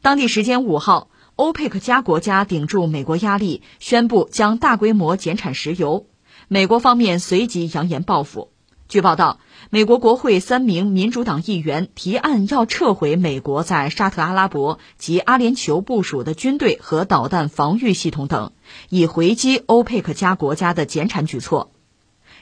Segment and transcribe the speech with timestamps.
[0.00, 6.06] 当地时间五号，欧佩克加国家顶住美国压力，宣布将大规模减产石油。
[6.46, 8.52] 美国方面随即扬言报复。
[8.88, 9.40] 据报道，
[9.70, 18.52] 美国国会三名民主党议员提案要撤回美国在沙特阿拉伯及阿联酋部署的军队和导弹防御系统等，
[18.88, 21.72] 以回击欧佩克加国家的减产举措。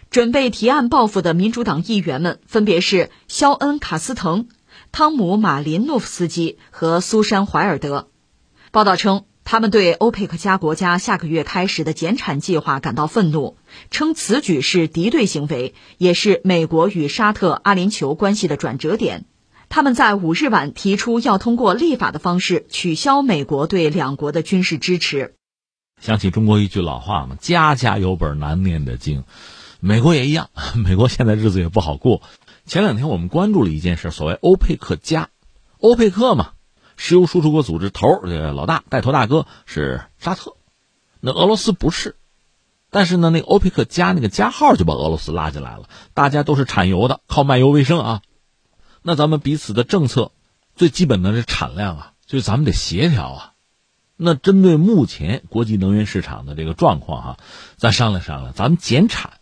[0.09, 4.47] 准备提案报复的民主党议员们分别是肖恩·卡斯滕。
[4.93, 8.09] 汤姆·马林诺夫斯基和苏珊·怀尔德
[8.71, 13.57] 报道称，他们对欧佩克加国家下个月开始的减产计划感到愤怒，
[13.91, 19.25] 称此举是敌对行为，也是美国与沙特阿联酋关系的转折点。
[19.69, 25.35] 他们在五日晚提出要通过立法的方式取消美国对两国的军事支持。
[26.01, 29.25] 想起中国一句老话嘛，“家家有本难念的经”，
[29.81, 32.23] 美国也一样，美国现在日子也不好过。
[32.67, 35.31] 前两天我们关注了一件事，所谓欧佩克加，
[35.79, 36.55] 欧佩克嘛，
[36.97, 40.57] 石油输出国组织头这个老大带头大哥是沙特，
[41.21, 42.17] 那俄罗斯不是，
[42.91, 48.23] 但是呢，那欧佩克加那个加号就把俄罗斯拉进来了，大家都是产油的，靠卖油为生啊。
[49.01, 50.33] 那咱们彼此的政策，
[50.75, 53.53] 最基本的是产量啊，就是咱们得协调啊。
[54.17, 57.37] 那针对目前国际能源市场的这个状况哈，
[57.77, 59.35] 咱商量商量，咱们减产。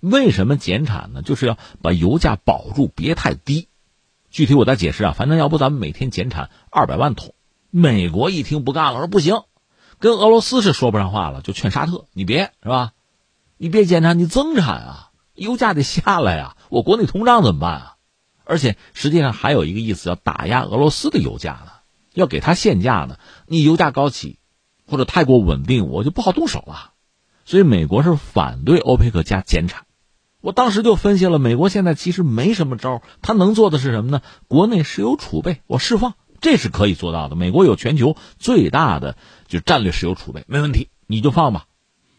[0.00, 1.22] 为什么减产呢？
[1.22, 3.68] 就是要把油价保住，别太低。
[4.30, 7.34] 具体我再解释啊，反正要不咱们每天减产二百万桶。
[7.70, 9.42] 美国一听不干了，说不行，
[9.98, 12.92] 跟俄罗斯是说不上话了，就劝沙特，你别是吧？
[13.56, 17.94] 你别减产，你增产啊，油价得下来呀，我国内通胀怎么办啊？
[18.44, 21.72] 而且实际上还有一个意思，要打压俄罗斯的油价呢，
[22.14, 23.18] 要给他限价呢。
[23.46, 24.38] 你油价高起，
[24.86, 26.92] 或者太过稳定，我就不好动手了。
[27.44, 29.84] 所以美国是反对欧佩克加减产。
[30.40, 34.22] 我当时就分析了，美国现在其实没什么招，他能做的是什么呢？
[34.46, 37.34] 国内石油储备我释放，这是可以做到的。
[37.34, 39.16] 美国有全球最大的
[39.48, 41.66] 就战略石油储备，没问题，你就放吧。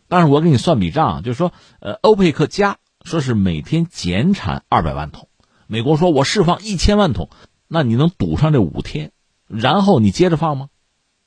[0.10, 5.30] 但是我给你算笔账，就是说，呃，欧佩克加说是每天减产二百万桶，
[5.68, 7.30] 美国说我释放一千万桶，
[7.68, 9.12] 那你能堵上这五天，
[9.48, 10.68] 然后你接着放吗？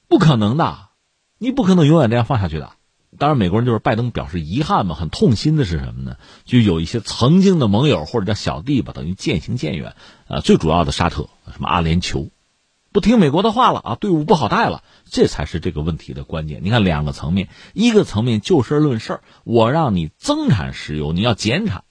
[0.08, 0.90] 不可能的，
[1.38, 2.72] 你不可能永远这样放下去的。
[3.18, 6.16] 当然，美国人就是拜登表示遗憾嘛，很痛心的是什么呢？
[6.44, 9.94] 就有一些曾经的盟友或者叫小弟吧，等于渐行渐远。
[10.28, 12.30] 呃，最主要的沙特，什么阿联酋，
[12.90, 16.60] 不听美国的话了啊，队伍不好带了，这才是这个问题的关键。
[16.64, 21.82] 你看两个层面，一个层面就事论事我让你增产石油，你要减产；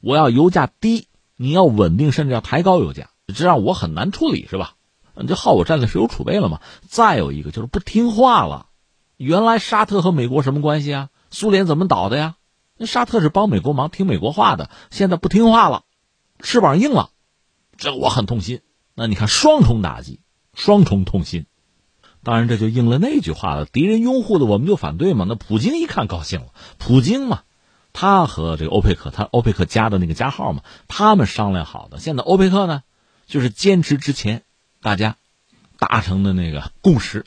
[0.00, 4.74] 我要油价低，你要稳定，甚至要抬高油价，这让我很难处理，是吧？
[5.16, 6.60] 你就耗我战略石油储备了嘛。
[6.88, 8.66] 再有一个就是不听话了。
[9.16, 11.10] 原来沙特和美国什么关系啊？
[11.30, 12.36] 苏联怎么倒的呀？
[12.76, 15.84] 那沙特是帮美国忙，听美国话的，现在不听话了，
[16.40, 17.10] 翅膀硬了，
[17.76, 18.60] 这我很痛心。
[18.94, 20.20] 那你看双重打击，
[20.54, 21.46] 双重痛心。
[22.22, 25.24] 当然这就应了那句话了：敌人拥护的我们就反对嘛。
[25.28, 26.46] 那普京一看高兴了，
[26.78, 27.42] 普京嘛，
[27.92, 32.00] 他和这个欧佩克，他欧佩克加的那个加号嘛，他们商量好的。
[32.00, 32.82] 现在欧佩克呢，
[33.26, 34.42] 就是坚持之前
[34.80, 35.16] 大家
[35.78, 37.26] 达成的那个共识，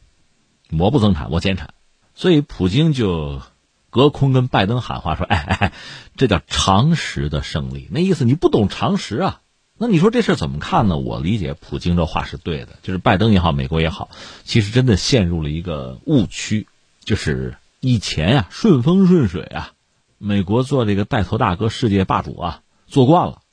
[0.78, 1.74] 我不增产，我减产。
[2.20, 3.44] 所以，普京就
[3.92, 5.74] 隔空跟拜登喊话说：“哎哎，
[6.16, 7.88] 这叫常识的胜利。
[7.92, 9.42] 那意思你不懂常识啊？
[9.78, 10.98] 那你说这事怎么看呢？
[10.98, 14.10] 我理解普京这话是对的，就是拜登也好，美国也好，
[14.44, 16.66] 其实真的陷入了一个误区，
[17.04, 19.74] 就是以前呀顺风顺水啊，
[20.18, 23.44] 美国做这个带头大哥、世界霸主啊，做惯了，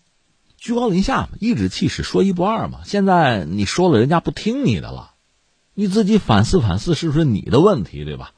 [0.57, 2.79] 居高临下嘛，颐指气使，说一不二嘛。
[2.87, 5.11] 现在你说了，人家不听你的了，
[5.75, 8.33] 你自己反思反思，是不是你的问题，对吧？”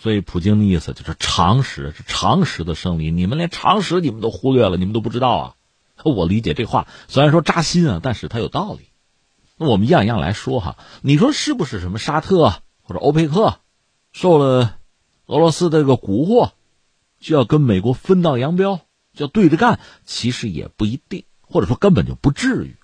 [0.00, 3.10] 所以，普京的意思就是常识是常识的胜利。
[3.10, 5.54] 你们连常识你们都忽略了，你们都不知道啊！
[6.04, 8.90] 我理解这话虽然说扎心啊，但是它有道理。
[9.56, 13.58] 那我们一样一样来说哈，你说是不是什么沙特或者欧佩克
[14.12, 14.76] 受了
[15.26, 16.52] 俄罗斯的这个蛊惑，
[17.18, 18.82] 就要跟美国分道扬镳，
[19.14, 19.80] 就要对着干？
[20.04, 22.76] 其实也不一定，或者说根本就不至于。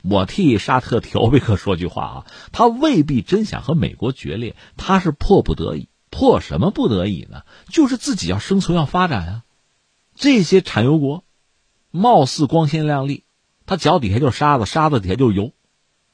[0.00, 5.90] 我替沙特、替欧佩克说句话啊，他未必真想和美国决裂，他是迫不得已。
[6.12, 7.42] 迫什么不得已呢？
[7.70, 9.42] 就是自己要生存要发展啊！
[10.14, 11.24] 这些产油国，
[11.90, 13.24] 貌似光鲜亮丽，
[13.64, 15.52] 他脚底下就是沙子，沙子底下就是油。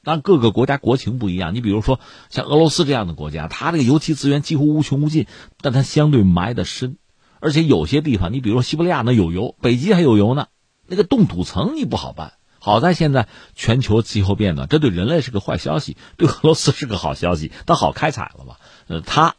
[0.01, 1.99] 但各个国家国情不一样，你比如说
[2.29, 5.27] 像俄罗斯这样的国家，它这个油气资源几乎无穷无尽，
[5.59, 6.97] 但它相对埋的深，
[7.41, 10.47] 而且有些地方，你比如说西伯利亚那有油，北极还有油呢，
[10.87, 12.35] 那个冻土层你不好办。
[12.59, 18.59] 好在现在全球气候变暖，这对人类是个坏消息，对俄罗斯是个好消息，它好开采了吧？
[18.87, 19.35] 呃，它。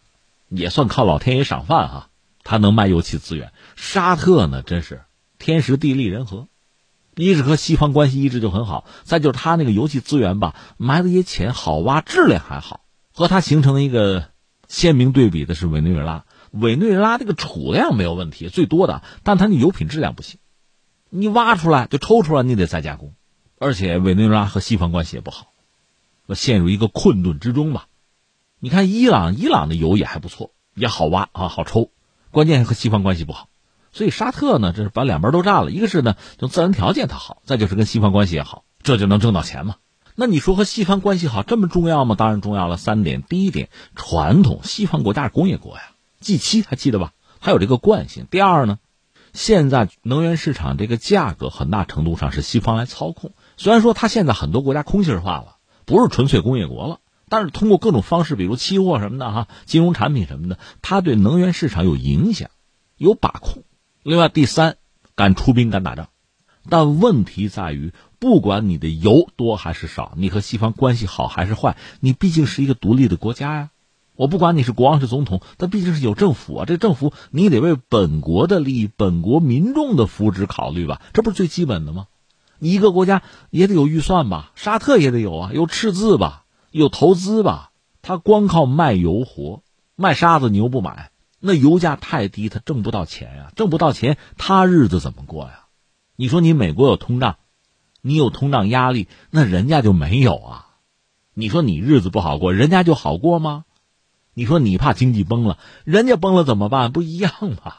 [0.50, 2.10] 也算靠老天爷赏饭哈，
[2.42, 3.52] 他能卖油气资源。
[3.76, 5.02] 沙特呢，真是
[5.38, 6.48] 天时地利人和，
[7.14, 12.80] 一是和西方关系一直就很好，再就是他那个油气资源吧，埋的也浅，好挖，质量还好。
[13.12, 14.28] 和他形成一个
[14.68, 16.24] 鲜明对比的是委内瑞拉。
[16.50, 20.40] 委内瑞拉这个储量没有问题，最多的，但它的油品质量不行。
[21.10, 23.14] 你挖出来就抽出来，你得再加工，
[23.58, 25.52] 而且委内瑞拉和西方关系也不好，
[26.34, 27.86] 陷入一个困顿之中吧。
[28.62, 31.90] 你看伊朗，伊朗的油也还不错，也好挖啊，好抽，
[32.30, 33.48] 关键和西方关系不好。
[33.90, 35.70] 所以沙特呢，这是把两边都占了。
[35.70, 39.76] 一个是呢，就自然条件它好，再就是跟西方关系也好，这就能挣到钱嘛。
[40.14, 42.16] 那你说和西方关系好这么重要吗？
[42.18, 42.76] 当然重要了。
[42.76, 45.82] 三点，第一点，传统西方国家是工业国呀
[46.20, 47.12] ，G 七还记得吧？
[47.38, 48.26] 还有这个惯性。
[48.30, 48.78] 第二呢，
[49.32, 53.32] 现在能源市场这个价格很大程度上是西方来操控。
[53.56, 56.98] 虽然说它现在很多国家空心化了，不是纯粹工业国了，
[57.30, 62.50] 但是通过各种方式，比如期货什么的哈，金融产品什么的，它对能源市场有影响，
[62.98, 63.62] 有把控。
[64.02, 64.76] 另外，第三，
[65.14, 66.08] 敢出兵敢打仗，
[66.68, 73.70] 但问题在于，不管你的油多还是少，你和西方关系好还是坏，你毕竟是一个独立的国家呀。
[74.16, 76.64] 我不管你是国王是总统，但毕竟是有政府啊。
[76.66, 82.06] 这政府你得为本国的利益、本国民众的福祉考虑吧，这不是最基本的吗？
[82.58, 87.72] 你一个国家也得有预算吧，沙特也得有啊，有赤字吧，有投资吧。
[88.02, 89.62] 他光靠卖油活，
[89.94, 91.10] 卖沙子你又不买。
[91.38, 95.66] 那油价太低，他挣不到钱呀，挣不到钱，他日子怎么过呀？
[96.16, 97.36] 你说你美国有通胀，
[98.02, 100.66] 你有通胀压力，那人家就没有啊？
[101.34, 103.64] 你说你日子不好过，人家就好过吗？
[104.34, 106.92] 你说你怕经济崩了，人家崩了怎么办？
[106.92, 107.32] 不一样
[107.62, 107.74] 吗？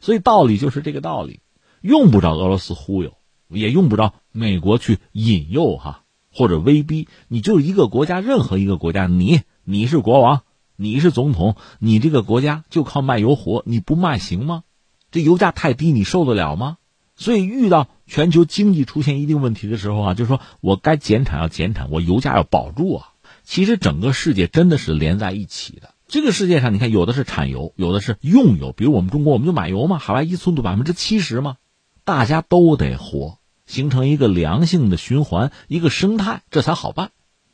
[0.00, 1.40] 所以道理就是这个道理，
[1.80, 3.14] 用不着俄罗斯忽悠，
[3.48, 6.01] 也用不着美国去引诱哈
[6.32, 10.42] 或者威逼，你就是一个国家，任何一个国家，你你是国王。
[10.74, 14.64] 你是总统，你这个国家就靠卖油活，你不卖行吗？
[15.12, 16.78] 这油价太低，你受得了吗？
[17.14, 23.12] 所以遇到全球经济出现一定问题的时候啊，就说我该减产要减产，我油价要保住啊。
[23.44, 25.94] 其实整个世界真的是连在一起的。
[26.08, 31.58] 这个世界上，你看有的是产油，有的是用油，比如我们中国，我们就买油嘛，海外依存度百分之七十嘛，
[32.04, 37.10] 大家都得活，形成一个良性的循环，一个生态，这才好办。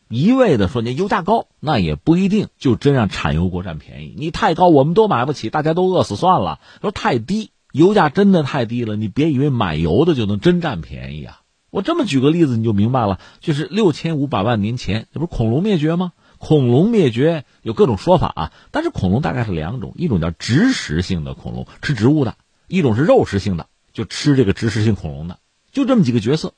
[0.08, 4.14] 一味的说你油价高，那也不一定就真让产油国占便宜。
[4.16, 6.60] 你太高，我们都买不起，大家都饿死算了。
[6.80, 11.42] 说太低，油价真的太低了，你别以为买油的就能真占便宜啊！
[11.70, 13.20] 我这么举个例子，你就明白了。
[13.40, 16.12] 就是六千五百万年前，这不是恐龙灭绝吗？
[16.38, 22.32] 恐龙灭绝有各种说法啊，但是恐龙大概是两种，一种叫植食性的恐龙，吃植物的；
[22.66, 25.38] 一种是肉食性的，就吃这个植食性恐龙的。
[25.78, 26.54] 就这么几个角色，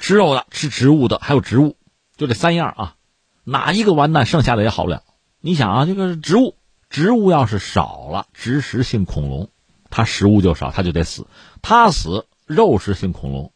[0.00, 1.76] 吃肉的、吃植物的，还有植物。
[2.16, 2.96] 就这三样啊，
[3.44, 5.04] 哪一个完蛋，剩下的也好不了。
[5.40, 6.56] 你想啊，这个植物，
[6.88, 9.50] 植物要是少了，植食性恐龙，
[9.88, 11.28] 它食物就少，它就得死。
[11.62, 13.52] 它死，肉食性恐龙，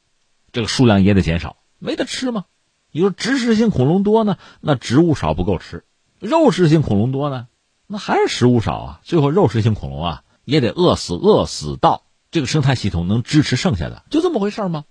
[0.53, 2.45] 这个数量也得减少，没得吃吗？
[2.93, 5.81] 你说植食性恐龙多呢，那植物少不够吃；
[6.21, 7.49] 肉食性恐龙多呢，
[7.89, 9.01] 那还是食物少啊。
[9.03, 12.04] 最后肉食性恐龙啊，也得饿死，饿死到
[12.35, 14.87] 这个生态系统能支持剩下的，就这么回事吗？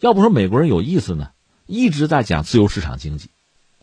[0.00, 1.28] 要不说美国人有意思呢。
[1.68, 3.30] 一直在讲自由市场经济，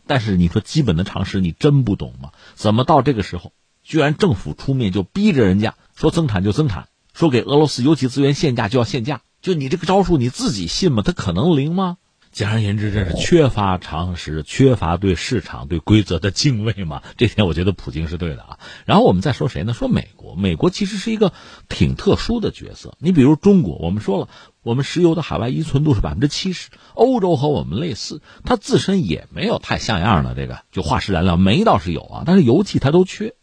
[0.06, 2.32] 但是你说基本的常识你真不懂吗？
[2.54, 9.22] 怎么到这个时候，居然政府出面就逼着人家说增产就增产，说给俄罗斯油气资源限价就要限价？
[9.40, 11.02] 就你这个招数你自己信吗？
[11.02, 11.96] 它可能灵吗？
[12.30, 17.02] 简而言之，这是缺乏常识，缺乏对市场、对规则的敬畏嘛？
[17.16, 18.58] 这点我觉得普京是对的啊。
[18.84, 19.72] 然后我们再说谁呢？
[19.72, 21.32] 说美国，美国其实是一个
[21.68, 22.96] 挺特殊的角色。
[22.98, 24.28] 你比如中国，我们说了，
[24.62, 33.34] 我们石油的海外依存度是百分之七十，欧洲和我们类似，它自身也没有太像样的这个，就化石燃料，煤倒是有啊，但是油气它都缺。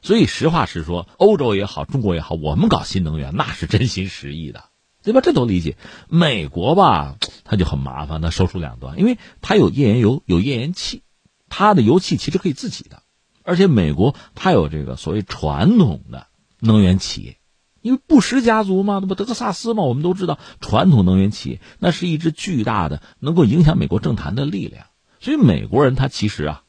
[0.00, 4.64] 所以实话实说，欧洲也好，中国也好，我们搞新能源那是真心实意的。
[5.08, 5.20] 对吧？
[5.22, 5.76] 这都理解。
[6.08, 11.02] 美国吧，它就很麻烦，它手术两端，因为它有页岩油，有页岩气，
[11.48, 13.02] 它的油气其实可以自己的，
[13.42, 16.26] 而且美国它有这个所谓传统的
[16.60, 17.38] 能源企业，
[17.80, 24.86] 因为布什家族嘛，那不德克萨斯嘛，我们都知道，传统能源企业那是一支巨大的能够影响美国政坛的力量，
[25.20, 26.62] 所以美国人他其实啊，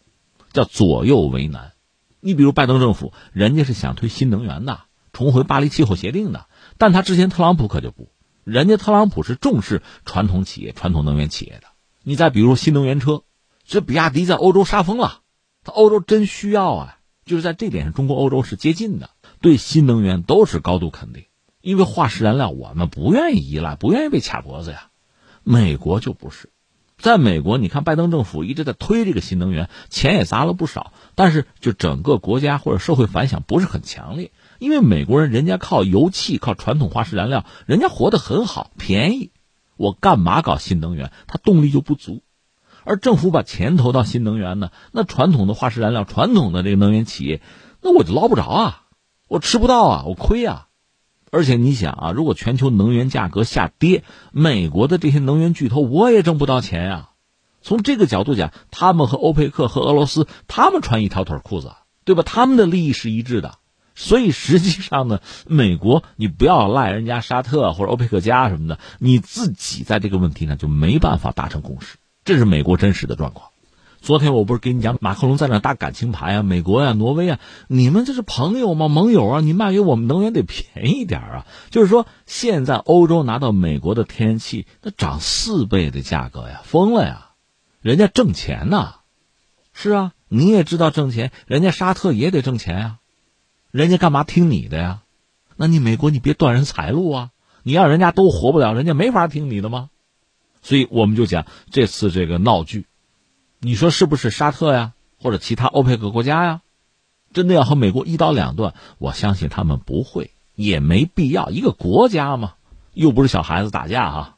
[0.54, 1.74] 叫左右为难。
[2.22, 4.82] 你比如拜登政府，人家是想推新能源的，
[5.14, 8.12] 重回巴黎气候协定的，但他之前特朗普可就不。
[8.50, 11.68] 人家特朗普是重视传统企业、传统能源企业的。
[12.04, 13.24] 你再比如新能源车，
[13.66, 15.20] 这比亚迪在欧洲杀疯了，
[15.64, 17.00] 他欧洲真需要啊！
[17.26, 21.26] 就是在这点上，中国、欧洲是接近的，对新能源都是高度肯定。
[21.62, 24.90] 因为化石燃料我们不愿意依赖，不愿意被卡脖子呀。
[25.44, 26.52] 美国就不是，
[27.00, 34.32] 在美国，你看拜登政府一直在推这个新能源，钱也砸了不少，但是就整个国家或者社会反响不是很强烈。
[34.60, 39.32] 因为美国人人家靠油气、靠传统化石燃料，人家活得很好，便宜。
[39.78, 41.14] 我干嘛搞新能源？
[41.26, 42.22] 它动力就不足。
[42.84, 47.42] 而政府把钱投到新能源呢，那传统的化石燃料、传统的这个能源企业，
[47.82, 48.84] 那我就捞不着啊，
[49.28, 50.68] 我吃不到啊，我亏啊。
[51.32, 57.10] 而且你想啊，如果全球能源价格下跌，美国的这些能源巨头我也挣不到钱呀。
[57.62, 61.74] 从这个角度讲，他们和欧佩克和俄罗斯，他们穿一条腿裤子，
[62.06, 62.24] 对吧？
[62.26, 63.56] 他们的利益是一致的。
[63.96, 73.50] 所以实际上呢，美国你不要赖人家沙特或者欧佩克加什么的，你自己在这个问题上就没办法达成共识，这是美国真实的状况。
[74.02, 78.88] 昨天我不是给你讲马克龙在那打感情牌啊，美国呀、挪威啊，你们这是朋友吗？
[78.88, 79.42] 盟友啊？
[79.42, 81.46] 你卖给我们能源得便宜点啊！
[81.70, 87.32] 就是说，现在欧洲拿到美国的天然气，那涨四倍的价格呀，疯了呀！
[87.82, 88.96] 人家挣钱呐，
[89.74, 92.98] 是啊，你也知道挣钱，人家沙特也得挣钱呀。
[93.72, 95.02] 人家干嘛听你的呀？
[95.58, 97.30] 那你美国你别断人财路啊！
[97.64, 99.90] 你让人家都活不了，人家没法听你的吗？
[100.62, 102.86] 所以我们就讲这次这个闹剧，
[103.62, 106.62] 你说是不是沙特呀，或者其他欧佩克国家呀？
[107.34, 108.74] 真的要和美国一刀两断？
[108.98, 111.50] 我相信他们不会，也没必要。
[111.50, 112.54] 一个国家嘛，
[112.94, 114.36] 又不是小孩子打架啊，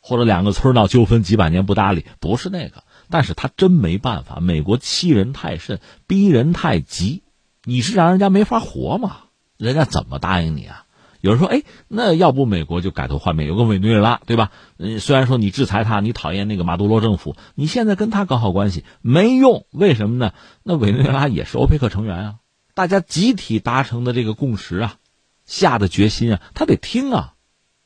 [0.00, 2.82] 或者两个村闹纠纷几百年不搭理，不是那个。
[3.10, 7.22] 但是他真没办法，美国欺人太甚，逼人太急。
[7.64, 9.18] 你是让人家没法活吗？
[9.56, 10.86] 人家怎么答应你啊？
[11.20, 14.50] 有人说，哎，那要不美国就改头换面，有个委内瑞拉，对吧？
[14.76, 20.32] 嗯，虽然说你制裁他，你讨厌那个马杜罗政府，你现在跟他搞好关系没用，为什么呢？
[20.62, 22.34] 那委内瑞拉也是欧佩克成员啊，
[22.74, 24.96] 大家集体达成的这个共识啊，
[25.44, 27.34] 下的决心啊，他得听啊，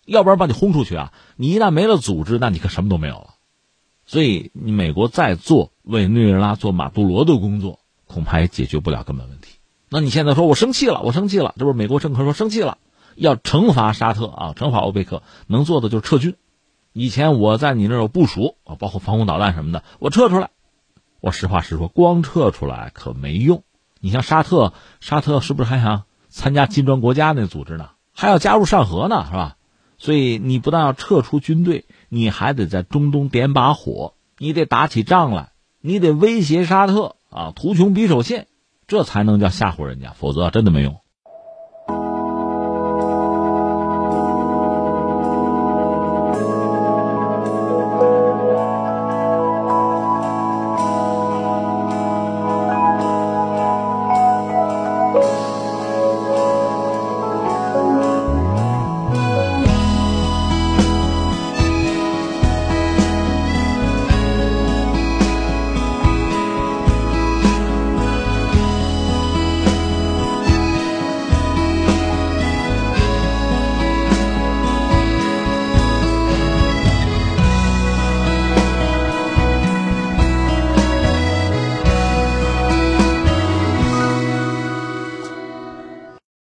[0.05, 1.13] 要不然把你轰出去啊！
[1.37, 3.35] 你一旦没了组织，那你可什么都没有了。
[4.05, 9.55] 所以，你美国再做委内瑞拉做马杜罗的工作，恐怕也解决不了根本问题。
[9.89, 12.79] 那你现在说我生气了，我生气了，这不是美国政客说生气了，
[13.23, 16.35] 要惩罚沙特啊，惩罚欧佩克，能做的就是撤军。
[16.93, 20.51] 以前我在你那儿有部署啊，包括防空导弹什么的，我撤出来。
[21.21, 23.63] 我实话实说，光撤出来可没用。
[24.01, 27.91] 你像沙特，沙特是不是还想参加金砖国家那组织呢？
[28.13, 29.57] 还要加入上合呢，是吧？
[29.99, 38.49] 所以你不但要撤出军队，你还得在中东点把火，你得打起仗来，你得威胁沙特啊，图穷匕首现。
[38.89, 40.99] 这才能叫吓唬人家，否则真的没用。